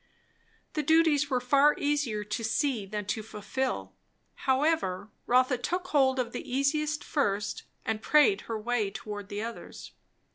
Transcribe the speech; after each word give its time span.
The 0.73 0.81
duties 0.81 1.29
were 1.29 1.39
far 1.39 1.75
easier 1.77 2.23
to 2.23 2.43
see 2.43 2.87
than 2.87 3.05
to 3.05 3.21
fulfil; 3.21 3.93
however, 4.33 5.11
Rotha 5.27 5.59
took 5.59 5.89
hold 5.89 6.17
of 6.17 6.31
the 6.31 6.51
easiest 6.51 7.03
first, 7.03 7.65
and 7.85 8.01
prayed 8.01 8.41
her 8.49 8.57
way 8.57 8.89
toward 8.89 9.29
the 9.29 9.43
others. 9.43 9.91